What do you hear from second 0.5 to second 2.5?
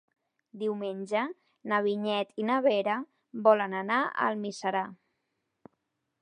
Diumenge na Vinyet i